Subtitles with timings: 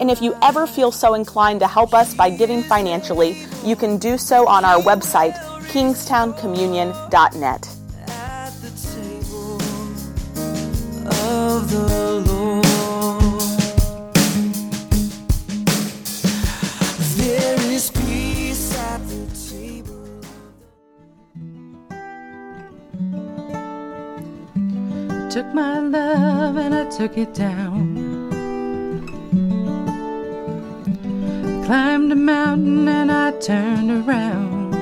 [0.00, 3.98] And if you ever feel so inclined to help us by giving financially, you can
[3.98, 5.34] do so on our website,
[5.68, 7.68] kingstowncommunion.net.
[25.30, 28.09] Took my love and I took it down.
[31.70, 34.74] Climbed a mountain and I turned around.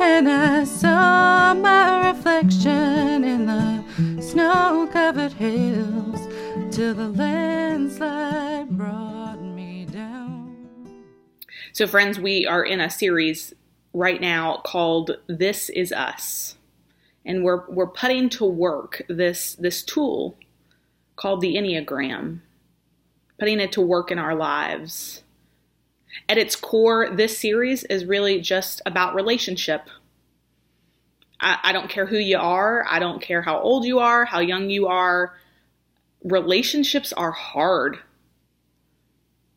[0.00, 3.84] And I saw my reflection in the
[4.20, 6.18] snow covered hills
[6.74, 11.04] till the landslide brought me down.
[11.72, 13.54] So, friends, we are in a series
[13.92, 16.56] right now called This Is Us.
[17.24, 20.36] And we're, we're putting to work this, this tool
[21.14, 22.40] called the Enneagram,
[23.38, 25.22] putting it to work in our lives.
[26.28, 29.88] At its core, this series is really just about relationship.
[31.40, 34.40] I, I don't care who you are, I don't care how old you are, how
[34.40, 35.34] young you are.
[36.22, 37.98] Relationships are hard.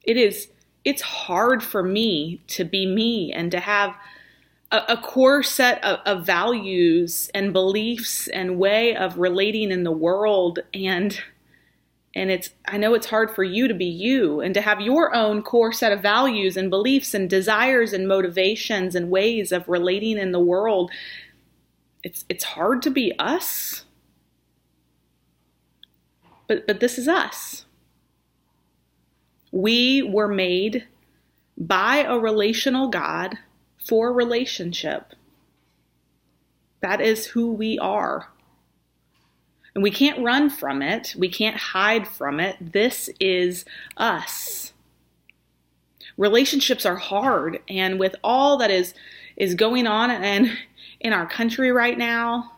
[0.04, 0.50] It is
[0.84, 3.94] it's hard for me to be me and to have
[4.72, 9.92] a, a core set of, of values and beliefs and way of relating in the
[9.92, 11.22] world and
[12.18, 15.14] and it's i know it's hard for you to be you and to have your
[15.16, 20.18] own core set of values and beliefs and desires and motivations and ways of relating
[20.18, 20.92] in the world
[22.04, 23.86] it's it's hard to be us
[26.48, 27.66] but but this is us
[29.52, 30.86] we were made
[31.58, 33.38] by a relational God
[33.84, 35.14] for relationship.
[36.82, 38.28] That is who we are.
[39.78, 41.14] And we can't run from it.
[41.20, 42.56] We can't hide from it.
[42.60, 43.64] This is
[43.96, 44.74] us.
[46.18, 48.96] Relationships are hard, and with all that is
[49.36, 50.58] is going on and
[51.00, 52.54] in our country right now,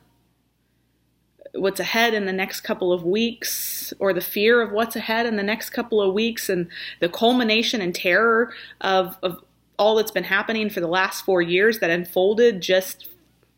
[1.53, 5.36] what's ahead in the next couple of weeks or the fear of what's ahead in
[5.36, 6.69] the next couple of weeks and
[7.01, 9.44] the culmination and terror of, of
[9.78, 13.09] all that's been happening for the last four years that unfolded just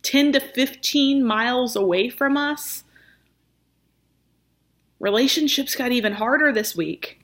[0.02, 2.86] 10 to 15 miles away from us
[5.02, 7.22] relationships got even harder this week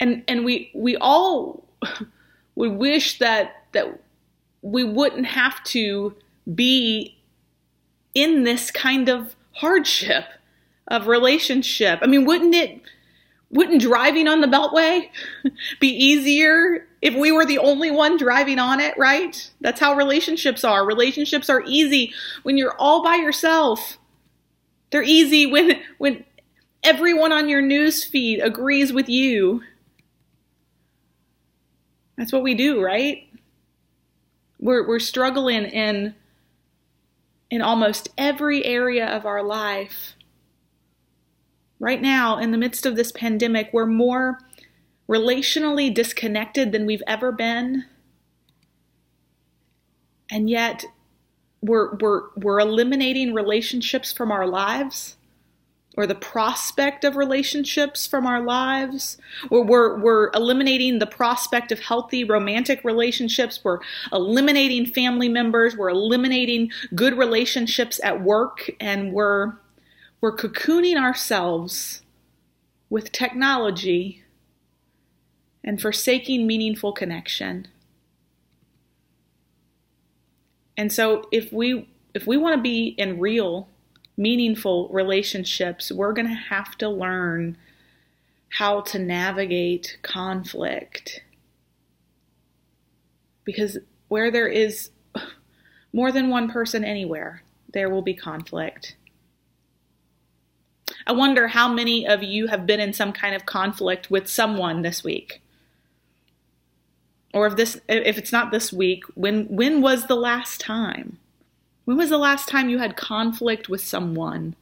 [0.00, 1.64] and and we we all
[2.54, 4.00] we wish that that
[4.62, 6.14] we wouldn't have to
[6.54, 7.16] be
[8.14, 10.24] in this kind of hardship
[10.88, 11.98] of relationship.
[12.02, 12.80] I mean, wouldn't it
[13.50, 15.08] wouldn't driving on the beltway
[15.80, 19.50] be easier if we were the only one driving on it, right?
[19.60, 20.84] That's how relationships are.
[20.84, 22.12] Relationships are easy
[22.42, 23.98] when you're all by yourself.
[24.90, 26.24] They're easy when when
[26.82, 29.62] everyone on your news feed agrees with you.
[32.16, 33.28] That's what we do, right?
[34.58, 36.14] We're we're struggling in
[37.50, 40.14] in almost every area of our life.
[41.78, 44.38] Right now, in the midst of this pandemic, we're more
[45.08, 47.84] relationally disconnected than we've ever been.
[50.30, 50.84] And yet,
[51.66, 55.16] we're, we're, we're eliminating relationships from our lives
[55.96, 59.16] or the prospect of relationships from our lives.
[59.50, 63.60] Or we're, we're eliminating the prospect of healthy romantic relationships.
[63.64, 63.78] We're
[64.12, 65.76] eliminating family members.
[65.76, 68.70] We're eliminating good relationships at work.
[68.78, 69.54] And we're,
[70.20, 72.02] we're cocooning ourselves
[72.90, 74.22] with technology
[75.64, 77.68] and forsaking meaningful connection.
[80.76, 83.68] And so if we if we want to be in real
[84.16, 87.56] meaningful relationships, we're going to have to learn
[88.48, 91.22] how to navigate conflict.
[93.44, 93.78] Because
[94.08, 94.90] where there is
[95.92, 98.96] more than one person anywhere, there will be conflict.
[101.06, 104.82] I wonder how many of you have been in some kind of conflict with someone
[104.82, 105.42] this week.
[107.36, 111.18] Or if this if it's not this week, when when was the last time?
[111.84, 114.56] When was the last time you had conflict with someone?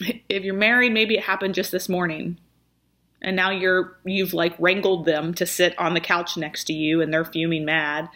[0.00, 2.38] If you're married, maybe it happened just this morning.
[3.20, 7.02] And now you're you've like wrangled them to sit on the couch next to you
[7.02, 8.08] and they're fuming mad,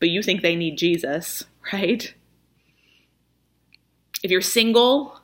[0.00, 2.12] but you think they need Jesus, right?
[4.24, 5.15] If you're single,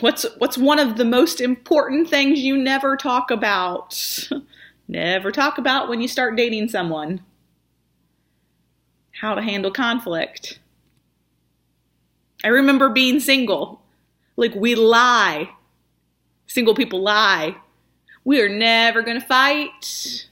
[0.00, 4.28] what's what's one of the most important things you never talk about?
[4.88, 7.22] never talk about when you start dating someone.
[9.20, 10.58] How to handle conflict.
[12.42, 13.82] I remember being single.
[14.36, 15.50] Like we lie.
[16.46, 17.56] Single people lie.
[18.24, 20.28] We are never going to fight.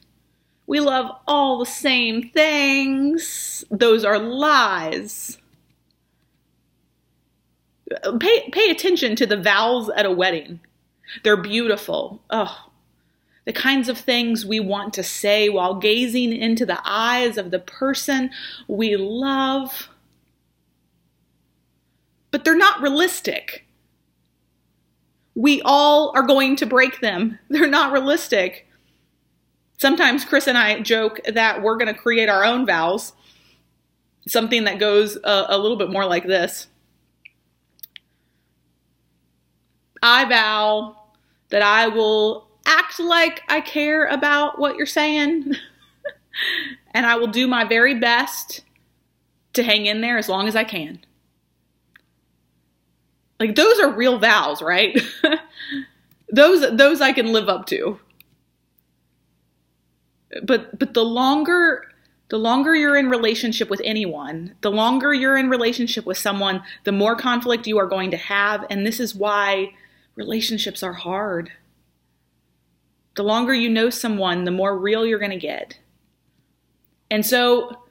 [0.66, 3.64] We love all the same things.
[3.70, 5.38] Those are lies
[8.20, 10.60] pay pay attention to the vows at a wedding.
[11.22, 12.22] They're beautiful.
[12.30, 12.70] Oh,
[13.44, 17.58] the kinds of things we want to say while gazing into the eyes of the
[17.58, 18.30] person
[18.68, 19.88] we love.
[22.30, 23.66] But they're not realistic.
[25.34, 27.38] We all are going to break them.
[27.48, 28.66] They're not realistic.
[29.78, 33.14] Sometimes Chris and I joke that we're going to create our own vows,
[34.28, 36.68] something that goes a, a little bit more like this.
[40.02, 40.96] I vow
[41.50, 45.54] that I will act like I care about what you're saying.
[46.94, 48.62] and I will do my very best
[49.54, 51.00] to hang in there as long as I can.
[53.38, 55.00] Like those are real vows, right?
[56.30, 57.98] those those I can live up to.
[60.44, 61.84] But but the longer
[62.28, 66.92] the longer you're in relationship with anyone, the longer you're in relationship with someone, the
[66.92, 69.72] more conflict you are going to have and this is why
[70.14, 71.52] relationships are hard.
[73.16, 75.78] The longer you know someone, the more real you're going to get.
[77.10, 77.82] And so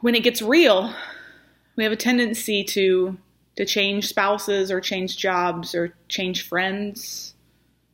[0.00, 0.94] when it gets real,
[1.76, 3.18] we have a tendency to
[3.56, 7.34] to change spouses or change jobs or change friends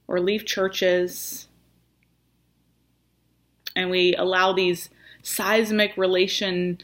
[0.06, 1.48] or leave churches.
[3.74, 4.90] And we allow these
[5.22, 6.78] seismic relation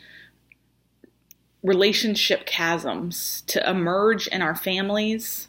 [1.63, 5.49] relationship chasms to emerge in our families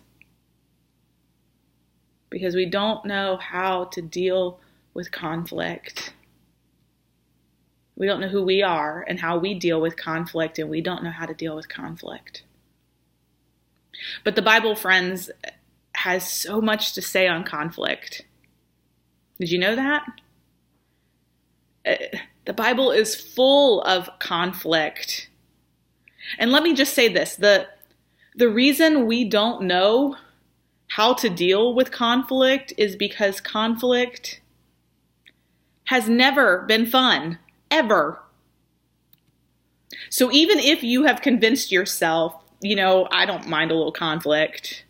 [2.32, 4.60] because we don't know how to deal
[4.96, 6.14] with conflict.
[7.96, 11.04] We don't know who we are and how we deal with conflict, and we don't
[11.04, 12.44] know how to deal with conflict.
[14.24, 15.30] But the Bible, friends,
[15.94, 18.26] has so much to say on conflict.
[19.40, 20.06] Did you know that?
[21.86, 21.96] Uh,
[22.46, 25.30] the Bible is full of conflict.
[26.40, 27.68] And let me just say this the,
[28.36, 30.16] the reason we don't know
[30.96, 34.42] how to deal with conflict is because conflict
[35.86, 37.40] has never been fun,
[37.70, 38.22] ever.
[40.10, 44.84] So even if you have convinced yourself, you know, I don't mind a little conflict,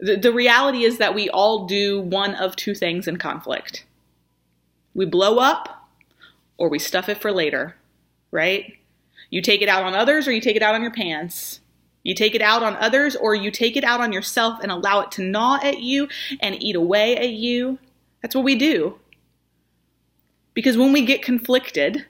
[0.00, 3.84] the, the reality is that we all do one of two things in conflict
[4.94, 5.88] we blow up
[6.56, 7.76] or we stuff it for later,
[8.32, 8.76] right?
[9.30, 11.60] You take it out on others or you take it out on your pants.
[12.08, 15.00] You take it out on others or you take it out on yourself and allow
[15.00, 16.08] it to gnaw at you
[16.40, 17.78] and eat away at you.
[18.22, 18.98] That's what we do.
[20.54, 22.06] Because when we get conflicted,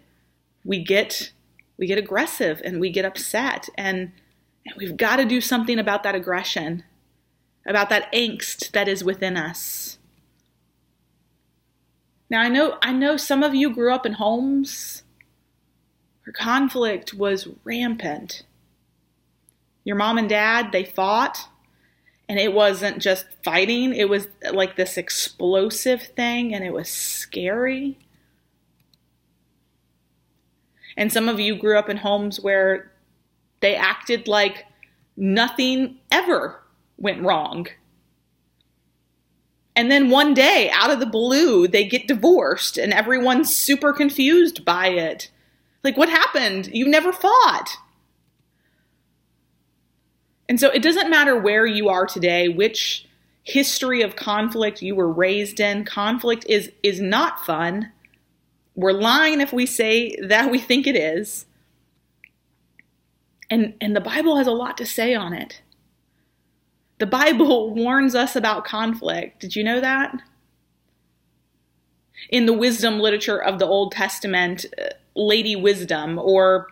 [0.65, 1.33] we get
[1.79, 4.13] we get aggressive and we get upset and,
[4.65, 6.85] and we've got to do something about that aggression,
[7.67, 9.99] about that angst that is within us.
[12.31, 15.03] Now I know I know some of you grew up in homes
[16.23, 18.45] where conflict was rampant
[19.89, 21.49] your mom and dad, they fought.
[22.29, 27.99] And it wasn't just fighting, it was like this explosive thing, and it was scary.
[30.95, 32.93] And some of you grew up in homes where
[33.61, 34.67] they acted like
[35.17, 36.63] nothing ever
[36.99, 37.69] went wrong.
[39.75, 44.67] And then one day, out of the blue, they get divorced and everyone's super confused
[44.67, 45.31] by it.
[45.83, 46.67] Like, what happened?
[46.75, 47.79] You never fought.
[50.49, 53.07] And so it doesn't matter where you are today, which
[53.43, 55.85] history of conflict you were raised in.
[55.85, 57.93] Conflict is is not fun.
[58.75, 61.47] We're lying if we say that we think it is.
[63.51, 65.63] And and the Bible has a lot to say on it.
[66.99, 69.41] The Bible warns us about conflict.
[69.41, 70.23] Did you know that?
[72.29, 76.69] in the wisdom literature of the Old Testament, uh, Lady Wisdom, or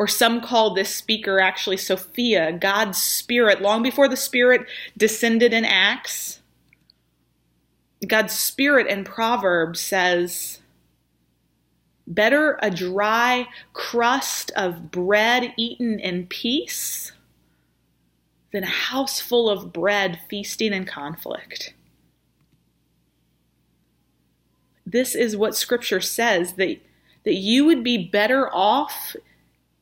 [0.00, 4.66] or some call this speaker actually Sophia, God's spirit, long before the spirit
[4.96, 6.40] descended in Acts.
[8.08, 10.60] God's spirit in Proverbs says,
[12.06, 17.12] Better a dry crust of bread eaten in peace
[18.54, 21.74] than a house full of bread feasting in conflict.
[24.86, 26.78] This is what scripture says that,
[27.24, 29.14] that you would be better off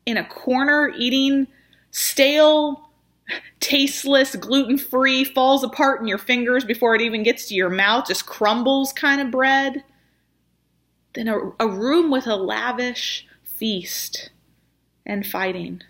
[0.09, 1.47] in a corner eating
[1.91, 2.89] stale,
[3.59, 8.07] tasteless, gluten free, falls apart in your fingers before it even gets to your mouth,
[8.07, 9.83] just crumbles kind of bread
[11.13, 14.31] than a, a room with a lavish feast
[15.05, 15.81] and fighting.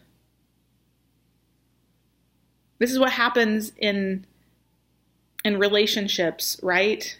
[2.79, 4.25] This is what happens in
[5.45, 7.17] in relationships, right?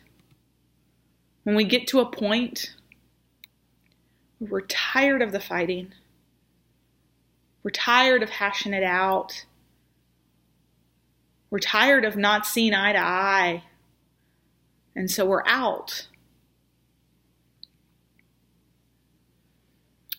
[1.44, 2.75] When we get to a point
[4.39, 5.94] where we're tired of the fighting,
[7.63, 9.46] we're tired of hashing it out,
[11.50, 13.63] we're tired of not seeing eye to eye,
[14.96, 16.08] and so we're out.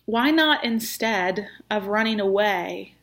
[0.05, 2.95] Why not instead of running away?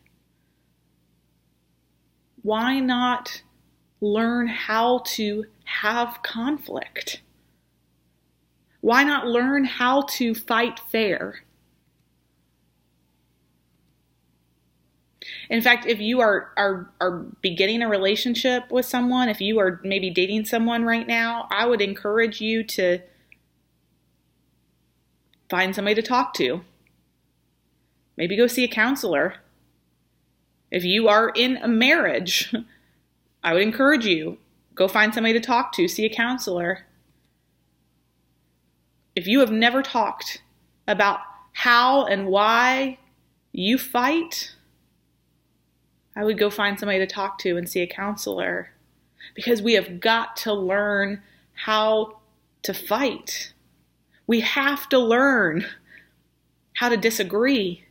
[2.43, 3.43] Why not
[4.01, 7.23] learn how to have conflict?
[8.81, 11.43] Why not learn how to fight fair?
[15.51, 19.81] In fact, if you are, are are beginning a relationship with someone, if you are
[19.83, 23.01] maybe dating someone right now, I would encourage you to
[25.49, 26.63] find somebody to talk to.
[28.17, 29.37] Maybe go see a counselor.
[30.71, 32.55] If you are in a marriage,
[33.43, 34.39] I would encourage you
[34.75, 36.87] go find somebody to talk to, see a counselor.
[39.17, 40.43] If you have never talked
[40.87, 41.21] about
[41.53, 42.99] how and why
[43.53, 44.55] you fight,
[46.19, 48.71] I would go find somebody to talk to and see a counselor
[49.37, 51.23] because we have got to learn
[51.55, 52.19] how
[52.63, 53.53] to fight.
[54.27, 55.65] We have to learn
[56.75, 57.85] how to disagree.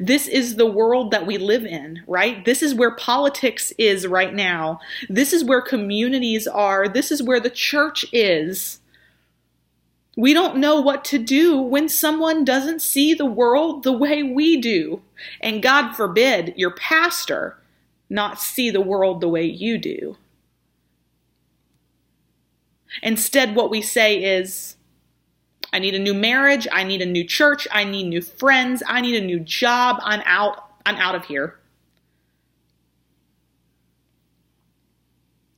[0.00, 2.44] This is the world that we live in, right?
[2.44, 4.80] This is where politics is right now.
[5.08, 6.88] This is where communities are.
[6.88, 8.80] This is where the church is.
[10.18, 14.60] We don't know what to do when someone doesn't see the world the way we
[14.60, 15.00] do.
[15.40, 17.56] And God forbid your pastor
[18.10, 20.16] not see the world the way you do.
[23.00, 24.74] Instead, what we say is,
[25.72, 26.66] I need a new marriage.
[26.72, 27.68] I need a new church.
[27.70, 28.82] I need new friends.
[28.88, 29.98] I need a new job.
[30.02, 30.64] I'm out.
[30.84, 31.60] I'm out of here.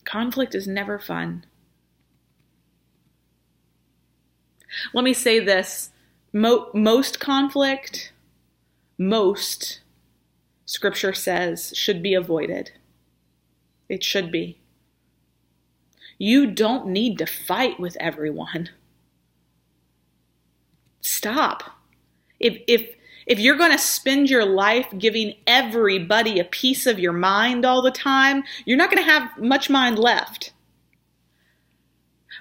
[0.04, 1.46] Conflict is never fun.
[4.92, 5.90] Let me say this
[6.32, 8.12] Mo- most conflict,
[8.98, 9.80] most
[10.64, 12.72] scripture says should be avoided.
[13.88, 14.60] It should be.
[16.18, 18.70] You don't need to fight with everyone
[21.20, 21.64] stop.
[22.38, 22.96] If if
[23.26, 27.82] if you're going to spend your life giving everybody a piece of your mind all
[27.82, 30.52] the time, you're not going to have much mind left.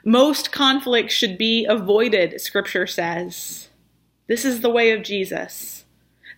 [0.05, 3.69] Most conflicts should be avoided, scripture says.
[4.27, 5.85] This is the way of Jesus.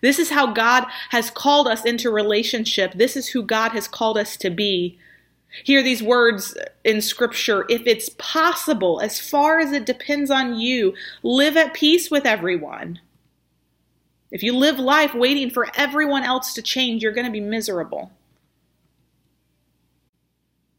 [0.00, 2.92] This is how God has called us into relationship.
[2.94, 4.98] This is who God has called us to be.
[5.64, 7.66] Hear these words in scripture.
[7.68, 13.00] If it's possible, as far as it depends on you, live at peace with everyone.
[14.30, 18.10] If you live life waiting for everyone else to change, you're going to be miserable.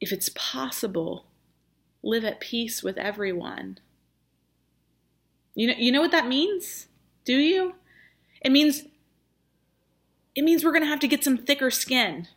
[0.02, 1.26] If it's possible,
[2.04, 3.80] live at peace with everyone.
[5.56, 6.88] You know, you know what that means?
[7.26, 7.76] Do you?
[8.42, 8.84] It means
[10.36, 12.28] it means we're going to have to get some thicker skin.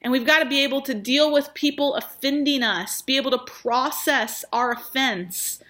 [0.00, 3.38] And we've got to be able to deal with people offending us, be able to
[3.38, 5.62] process our offense.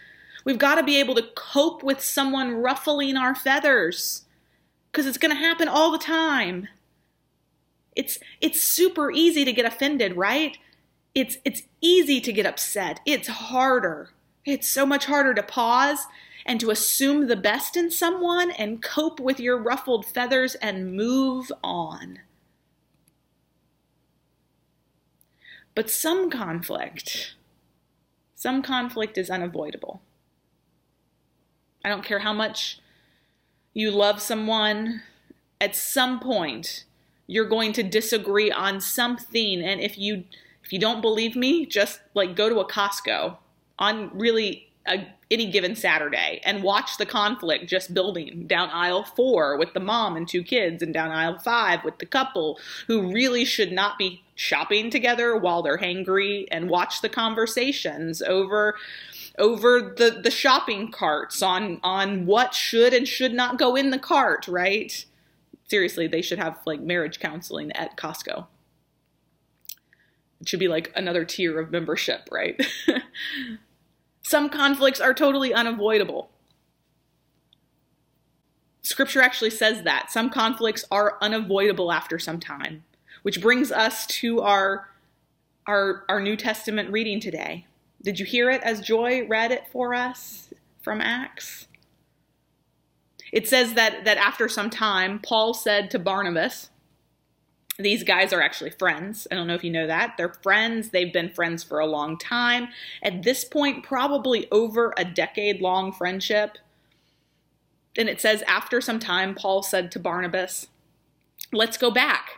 [0.45, 4.25] We've got to be able to cope with someone ruffling our feathers
[4.91, 6.69] because it's going to happen all the time.
[7.97, 10.59] It's it's super easy to get offended, right?
[11.15, 13.01] It's it's easy to get upset.
[13.07, 14.11] It's harder.
[14.45, 16.07] It's so much harder to pause
[16.45, 21.51] and to assume the best in someone and cope with your ruffled feathers and move
[21.63, 22.19] on.
[25.75, 27.35] But some conflict,
[28.35, 30.03] some conflict is unavoidable.
[31.85, 32.79] I don't care how much
[33.73, 35.03] you love someone,
[35.61, 36.85] at some point
[37.27, 40.25] you're going to disagree on something and if you
[40.65, 43.37] if you don't believe me, just like go to a Costco
[43.79, 49.57] on really a, any given Saturday and watch the conflict just building down aisle four
[49.57, 53.45] with the mom and two kids, and down aisle five with the couple who really
[53.45, 58.77] should not be shopping together while they're hangry, and watch the conversations over
[59.39, 63.99] over the the shopping carts on on what should and should not go in the
[63.99, 65.05] cart, right?
[65.67, 68.47] Seriously, they should have like marriage counseling at Costco.
[70.45, 72.61] Should be like another tier of membership, right?
[74.23, 76.31] Some conflicts are totally unavoidable.
[78.83, 80.11] Scripture actually says that.
[80.11, 82.85] Some conflicts are unavoidable after some time,
[83.23, 84.91] which brings us to our,
[85.67, 87.67] our, our New Testament reading today.
[88.03, 90.51] Did you hear it as Joy read it for us
[90.83, 91.67] from Acts?
[93.33, 96.71] It says that, that after some time, Paul said to Barnabas,
[97.79, 99.27] these guys are actually friends.
[99.31, 100.15] I don't know if you know that.
[100.17, 100.91] They're friends.
[100.91, 102.69] They've been friends for a long time.
[103.03, 106.59] At this point, probably over a decade long friendship.
[107.97, 110.69] And it says, after some time, Paul said to Barnabas,
[111.53, 112.31] Let's go back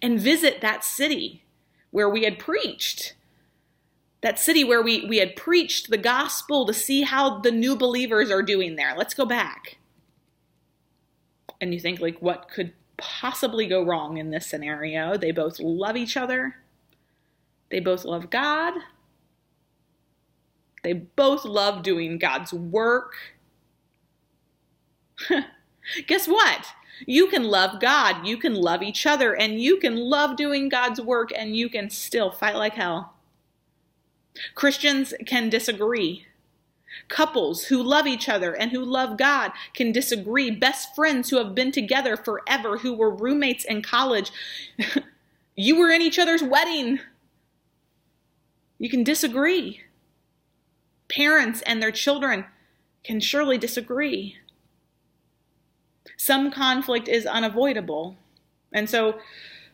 [0.00, 1.42] and visit that city
[1.90, 3.14] where we had preached.
[4.20, 8.30] That city where we, we had preached the gospel to see how the new believers
[8.30, 8.94] are doing there.
[8.96, 9.78] Let's go back.
[11.60, 15.16] And you think, like, what could possibly go wrong in this scenario.
[15.16, 16.56] They both love each other,
[17.70, 18.74] they both love God,
[20.82, 23.14] they both love doing God's work.
[26.06, 26.66] Guess what?
[27.06, 31.00] You can love God, you can love each other, and you can love doing God's
[31.00, 33.14] work, and you can still fight like hell.
[34.54, 36.26] Christians can disagree.
[37.08, 40.50] Couples who love each other and who love God can disagree.
[40.50, 44.30] Best friends who have been together forever, who were roommates in college.
[45.56, 47.00] you were in each other's wedding.
[48.78, 49.82] You can disagree.
[51.08, 52.46] Parents and their children
[53.04, 54.36] can surely disagree.
[56.16, 58.16] Some conflict is unavoidable.
[58.72, 59.18] And so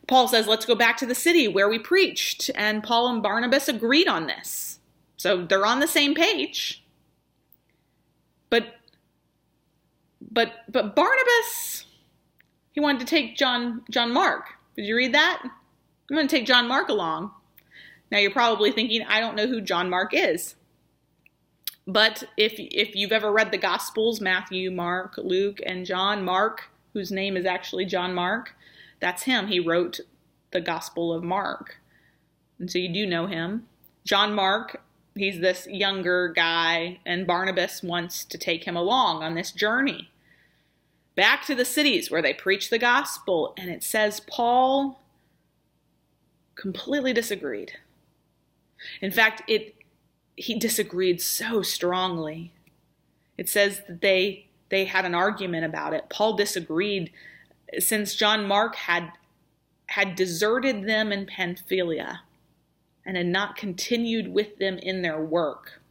[0.06, 2.50] Paul says, let's go back to the city where we preached.
[2.54, 4.80] And Paul and Barnabas agreed on this.
[5.16, 6.82] So they're on the same page.
[8.50, 8.74] But
[10.20, 11.86] but but Barnabas
[12.72, 14.46] he wanted to take John John Mark.
[14.76, 15.40] Did you read that?
[15.42, 17.30] I'm going to take John Mark along.
[18.10, 20.56] Now you're probably thinking I don't know who John Mark is.
[21.86, 27.10] But if if you've ever read the Gospels, Matthew, Mark, Luke, and John, Mark, whose
[27.10, 28.54] name is actually John Mark,
[29.00, 29.48] that's him.
[29.48, 30.00] He wrote
[30.52, 31.76] the Gospel of Mark.
[32.58, 33.66] And so you do know him.
[34.04, 34.82] John Mark
[35.20, 40.10] he's this younger guy, and Barnabas wants to take him along on this journey
[41.14, 43.52] back to the cities where they preach the gospel.
[43.58, 44.98] And it says Paul
[46.54, 47.72] completely disagreed.
[49.02, 49.74] In fact, it
[50.36, 52.52] he disagreed so strongly.
[53.36, 56.08] It says that they they had an argument about it.
[56.08, 57.12] Paul disagreed
[57.78, 59.12] since John Mark had
[59.88, 62.22] had deserted them in Pamphylia
[63.10, 65.82] and had not continued with them in their work.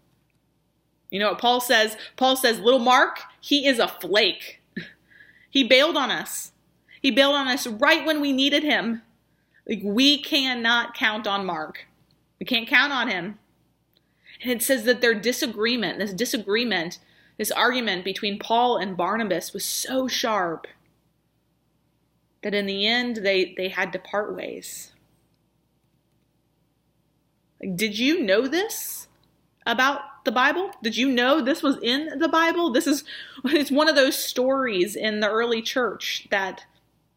[1.09, 1.97] You know what Paul says?
[2.15, 4.61] Paul says, Little Mark, he is a flake.
[5.49, 6.53] he bailed on us.
[7.01, 9.01] He bailed on us right when we needed him.
[9.67, 11.87] Like, we cannot count on Mark.
[12.39, 13.37] We can't count on him.
[14.41, 16.99] And it says that their disagreement, this disagreement,
[17.37, 20.67] this argument between Paul and Barnabas was so sharp
[22.43, 24.93] that in the end they, they had to part ways.
[27.61, 29.07] Like, did you know this
[29.65, 30.71] about the Bible?
[30.81, 32.71] Did you know this was in the Bible?
[32.71, 33.03] This is
[33.45, 36.65] it's one of those stories in the early church that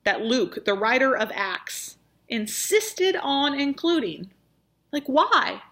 [0.05, 1.97] that Luke, the writer of Acts,
[2.29, 4.31] insisted on including.
[4.93, 5.63] Like why?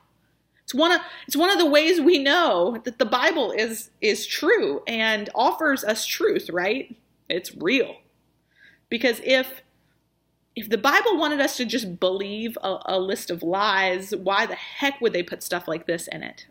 [0.63, 4.27] It's one of it's one of the ways we know that the Bible is is
[4.27, 6.97] true and offers us truth, right?
[7.29, 7.97] It's real.
[8.89, 9.63] Because if
[10.57, 14.57] if the Bible wanted us to just believe a, a, list of lies, why the
[14.57, 16.47] heck would they put stuff like this in it?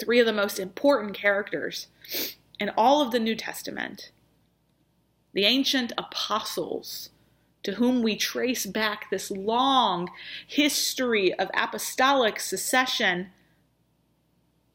[0.00, 1.88] Three of the most important characters
[2.58, 4.10] in all of the New Testament,
[5.34, 7.10] the ancient apostles,
[7.62, 10.10] to whom we trace back this long
[10.46, 13.30] history of apostolic succession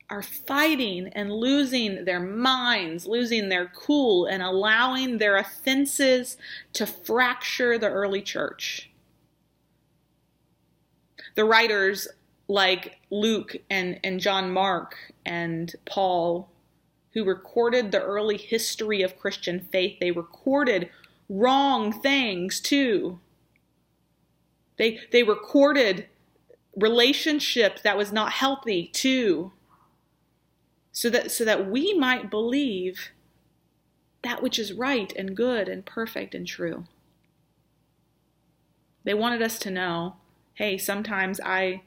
[0.10, 6.38] are fighting and losing their minds, losing their cool, and allowing their offenses
[6.74, 8.89] to fracture the early church.
[11.36, 12.08] The writers
[12.48, 16.50] like Luke and, and John Mark and Paul,
[17.13, 20.89] who recorded the early history of Christian faith, they recorded
[21.30, 23.20] wrong things too.
[24.78, 26.08] They, they recorded
[26.78, 29.52] relationship that was not healthy too.
[30.98, 33.12] So that so that we might believe
[34.24, 36.86] that which is right and good and perfect and true.
[39.04, 40.16] They wanted us to know,
[40.56, 41.84] hey, sometimes I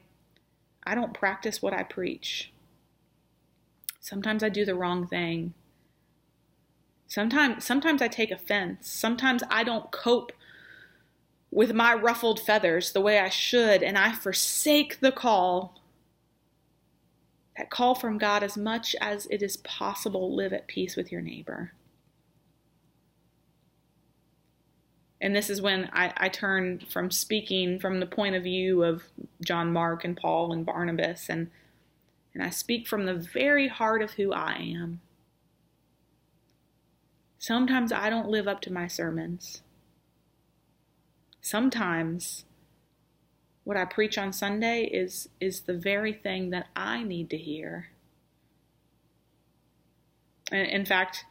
[0.85, 2.53] I don't practice what I preach.
[3.99, 5.55] Sometimes I do the wrong thing.
[7.05, 8.89] Sometimes sometimes I take offense.
[8.89, 10.31] Sometimes I don't cope
[11.51, 15.80] with my ruffled feathers the way I should and I forsake the call
[17.61, 21.21] that call from God as much as it is possible live at peace with your
[21.21, 21.73] neighbor.
[25.21, 29.03] And this is when I, I turn from speaking from the point of view of
[29.45, 31.51] John Mark and Paul and Barnabas, and,
[32.33, 35.01] and I speak from the very heart of who I am.
[37.37, 39.61] Sometimes I don't live up to my sermons.
[41.41, 42.43] Sometimes
[43.63, 47.89] what I preach on Sunday is, is the very thing that I need to hear.
[50.51, 51.25] And in fact,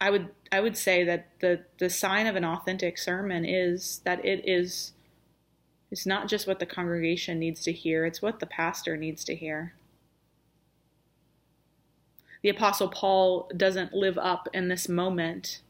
[0.00, 4.24] I would I would say that the the sign of an authentic sermon is that
[4.24, 4.92] it is
[5.90, 9.34] it's not just what the congregation needs to hear, it's what the pastor needs to
[9.34, 9.74] hear.
[12.42, 15.62] The apostle Paul doesn't live up in this moment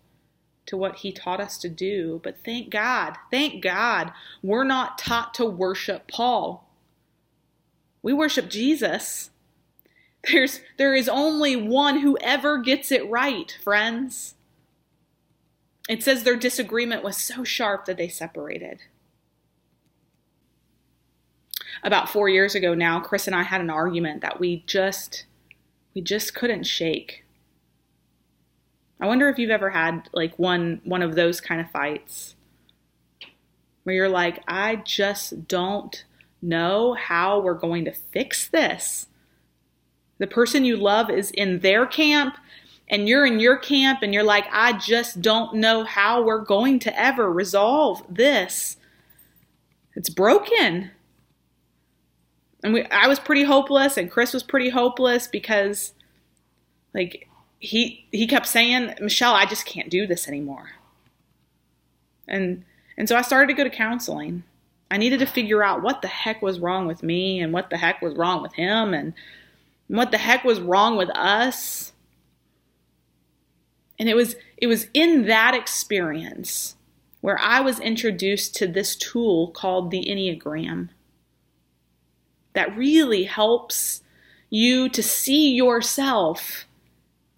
[0.66, 5.32] to what he taught us to do, but thank God, thank God, we're not taught
[5.34, 6.68] to worship Paul.
[8.02, 9.30] We worship Jesus.
[10.30, 14.34] There's there is only one who ever gets it right, friends.
[15.88, 18.80] It says their disagreement was so sharp that they separated.
[21.84, 25.26] About 4 years ago now, Chris and I had an argument that we just
[25.94, 27.24] we just couldn't shake.
[29.00, 32.34] I wonder if you've ever had like one one of those kind of fights
[33.84, 36.04] where you're like, I just don't
[36.42, 39.06] know how we're going to fix this.
[40.18, 42.36] The person you love is in their camp
[42.88, 46.78] and you're in your camp and you're like, I just don't know how we're going
[46.80, 48.76] to ever resolve this.
[49.94, 50.90] It's broken.
[52.64, 55.92] And we, I was pretty hopeless and Chris was pretty hopeless because
[56.94, 60.70] like he he kept saying, "Michelle, I just can't do this anymore."
[62.28, 62.64] And
[62.96, 64.44] and so I started to go to counseling.
[64.90, 67.76] I needed to figure out what the heck was wrong with me and what the
[67.76, 69.14] heck was wrong with him and
[69.88, 71.92] what the heck was wrong with us.
[73.98, 76.76] And it was it was in that experience
[77.20, 80.90] where I was introduced to this tool called the Enneagram
[82.52, 84.02] that really helps
[84.48, 86.66] you to see yourself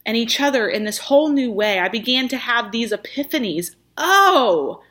[0.06, 1.78] and each other in this whole new way.
[1.78, 3.74] I began to have these epiphanies.
[3.96, 4.82] Oh,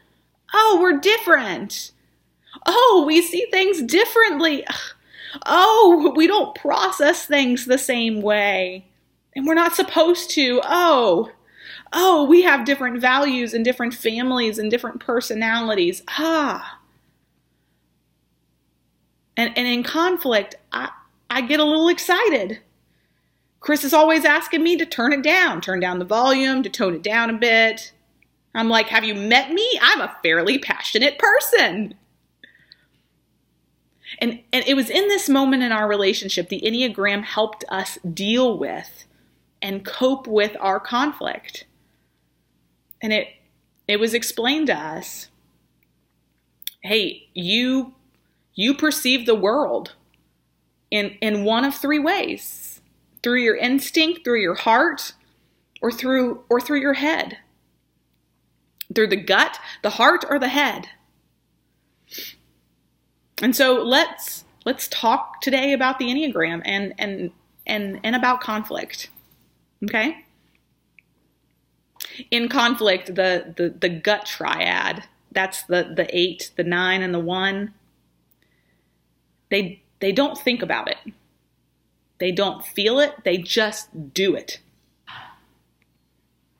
[0.54, 1.92] oh, we're different.
[2.66, 4.66] Oh, we see things differently.
[5.46, 8.86] Oh, we don't process things the same way.
[9.36, 10.62] And we're not supposed to.
[10.64, 11.32] Oh,
[11.94, 16.02] oh, we have different values and different families and different personalities.
[16.08, 16.80] Ah.
[19.36, 20.90] And, and in conflict, I,
[21.30, 22.60] I get a little excited.
[23.68, 26.96] Chris is always asking me to turn it down, turn down the volume, to tone
[26.96, 27.92] it down a bit.
[28.56, 29.78] I'm like, have you met me?
[29.82, 31.94] I'm a fairly passionate person.
[34.20, 38.58] And, and it was in this moment in our relationship, the Enneagram helped us deal
[38.58, 39.04] with
[39.62, 41.66] and cope with our conflict.
[43.02, 43.28] And it,
[43.86, 45.28] it was explained to us
[46.84, 47.96] hey, you,
[48.56, 49.96] you perceive the world
[50.90, 52.67] in, in one of three ways
[53.28, 55.12] through your instinct, through your heart,
[55.82, 57.38] or through, or through your head.
[58.96, 60.88] Through the gut, the heart, or the head.
[63.42, 67.32] And so let's let's talk today about the Enneagram and and
[67.66, 69.10] and and about conflict.
[69.84, 70.24] Okay?
[72.32, 77.20] In conflict, the the, the gut triad, that's the the eight, the nine, and the
[77.20, 77.74] one,
[79.50, 80.98] they they don't think about it.
[82.20, 84.60] They don't feel it, they just do it.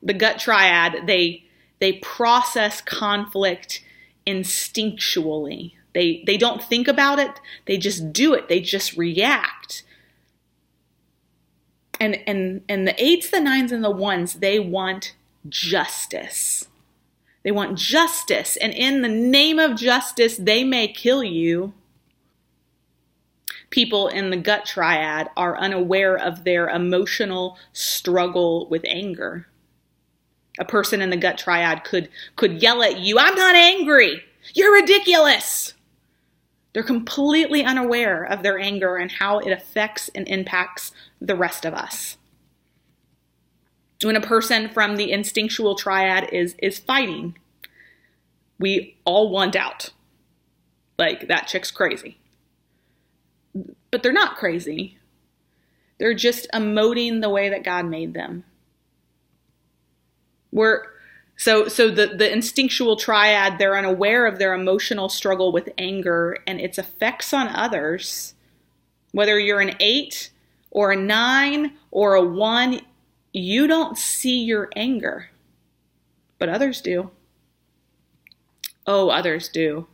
[0.02, 1.44] The gut triad, they
[1.80, 3.82] they process conflict
[4.26, 5.72] instinctually.
[5.94, 8.48] They they don't think about it, they just do it.
[8.48, 9.82] They just react.
[12.00, 15.14] And and and the 8s, the 9s and the 1s, they want
[15.48, 16.68] justice.
[17.42, 21.72] They want justice, and in the name of justice, they may kill you
[23.70, 29.46] people in the gut triad are unaware of their emotional struggle with anger.
[30.58, 34.24] A person in the gut triad could could yell at you, "I'm not angry.
[34.54, 35.74] You're ridiculous."
[36.72, 41.74] They're completely unaware of their anger and how it affects and impacts the rest of
[41.74, 42.16] us.
[44.02, 47.36] When a person from the instinctual triad is, is fighting,
[48.60, 49.90] we all want out.
[50.98, 52.18] Like, that chick's crazy.
[53.90, 54.98] But they're not crazy.
[55.98, 58.44] They're just emoting the way that God made them.
[60.52, 60.84] We're
[61.36, 66.60] so so the the instinctual triad they're unaware of their emotional struggle with anger and
[66.60, 68.34] its effects on others.
[69.12, 70.30] Whether you're an 8
[70.70, 72.80] or a 9 or a 1,
[73.32, 75.30] you don't see your anger.
[76.38, 77.10] But others do.
[78.86, 79.86] Oh, others do.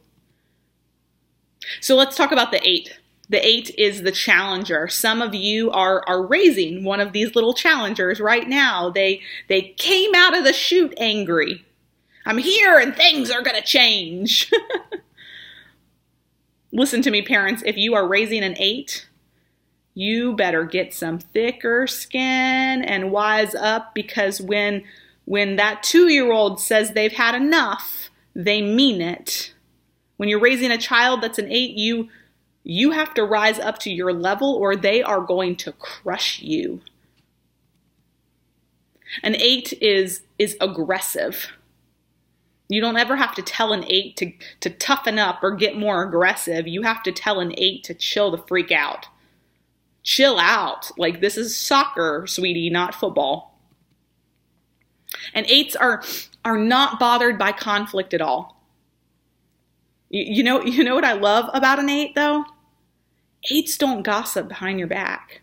[1.81, 2.99] So let's talk about the 8.
[3.29, 4.89] The eight is the challenger.
[4.89, 8.91] Some of you are, are raising one of these little challengers right now.
[8.91, 11.65] They, they came out of the chute angry.
[12.27, 14.51] I'm here and things are going to change.
[16.73, 17.63] Listen to me, parents.
[17.65, 19.07] If you are raising an eight,
[19.95, 24.83] you better get some thicker skin and wise up because when
[25.27, 29.55] when that two year old says they've had enough, they mean it.
[30.17, 32.09] When you're raising a child that's an eight, you
[32.65, 36.81] you have to rise up to your level or they are going to crush you.
[39.23, 41.53] An eight is, is aggressive.
[42.71, 46.03] You don't ever have to tell an eight to, to toughen up or get more
[46.03, 46.67] aggressive.
[46.67, 49.07] You have to tell an eight to chill the freak out.
[50.03, 50.91] Chill out.
[50.97, 53.61] Like this is soccer, sweetie, not football.
[55.35, 56.03] And eights are,
[56.45, 58.67] are not bothered by conflict at all.
[60.09, 62.47] You, you know, you know what I love about an eight though?
[63.51, 65.43] Eights don't gossip behind your back.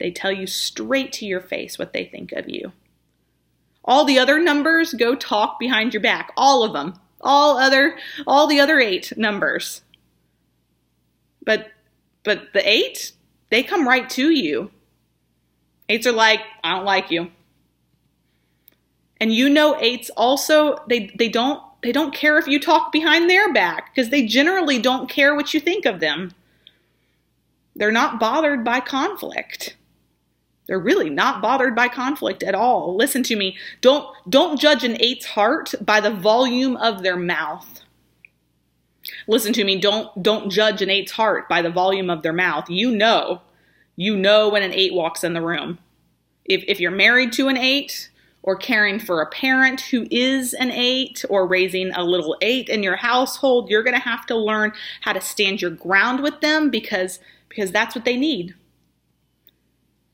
[0.00, 2.72] They tell you straight to your face what they think of you.
[3.84, 6.32] All the other numbers go talk behind your back.
[6.36, 6.98] All of them.
[7.20, 9.82] All other all the other 8 numbers.
[11.44, 11.70] But
[12.22, 13.12] but the 8,
[13.50, 14.70] they come right to you.
[15.88, 17.30] Eights are like, I don't like you.
[19.20, 23.28] And you know eights also they they don't they don't care if you talk behind
[23.28, 26.32] their back because they generally don't care what you think of them.
[27.76, 29.76] They're not bothered by conflict.
[30.66, 32.96] They're really not bothered by conflict at all.
[32.96, 33.56] Listen to me.
[33.80, 37.82] Don't don't judge an eight's heart by the volume of their mouth.
[39.26, 39.78] Listen to me.
[39.78, 42.70] Don't don't judge an eight's heart by the volume of their mouth.
[42.70, 43.42] You know.
[43.96, 45.78] You know when an eight walks in the room.
[46.44, 48.10] If if you're married to an eight
[48.42, 52.82] or caring for a parent who is an eight or raising a little eight in
[52.82, 56.68] your household, you're going to have to learn how to stand your ground with them
[56.70, 57.20] because
[57.54, 58.54] because that's what they need.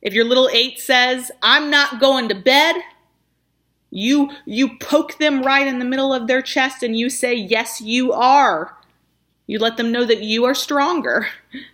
[0.03, 2.77] If your little eight says, I'm not going to bed,
[3.91, 7.81] you, you poke them right in the middle of their chest and you say, Yes,
[7.81, 8.77] you are.
[9.47, 11.27] You let them know that you are stronger.